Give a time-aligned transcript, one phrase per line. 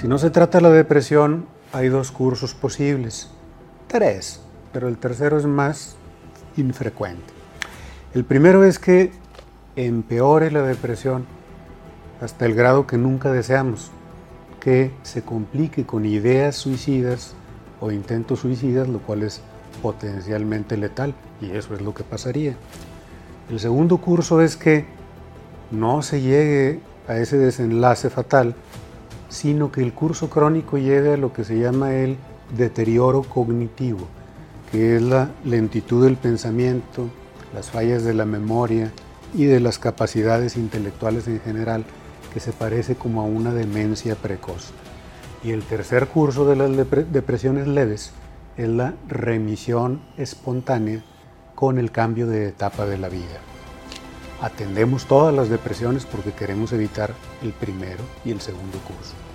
[0.00, 3.28] Si no se trata la depresión, hay dos cursos posibles,
[3.86, 4.40] tres,
[4.72, 5.94] pero el tercero es más
[6.56, 7.34] infrecuente.
[8.14, 9.12] El primero es que
[9.76, 11.26] empeore la depresión
[12.22, 13.90] hasta el grado que nunca deseamos,
[14.58, 17.34] que se complique con ideas suicidas
[17.78, 19.42] o intentos suicidas, lo cual es
[19.82, 21.12] potencialmente letal,
[21.42, 22.54] y eso es lo que pasaría.
[23.50, 24.86] El segundo curso es que
[25.70, 28.54] no se llegue a ese desenlace fatal,
[29.30, 32.18] sino que el curso crónico llegue a lo que se llama el
[32.56, 34.08] deterioro cognitivo,
[34.70, 37.08] que es la lentitud del pensamiento,
[37.54, 38.92] las fallas de la memoria
[39.32, 41.84] y de las capacidades intelectuales en general,
[42.34, 44.72] que se parece como a una demencia precoz.
[45.42, 46.70] Y el tercer curso de las
[47.12, 48.12] depresiones leves
[48.56, 51.02] es la remisión espontánea
[51.54, 53.49] con el cambio de etapa de la vida.
[54.40, 59.29] Atendemos todas las depresiones porque queremos evitar el primero y el segundo curso.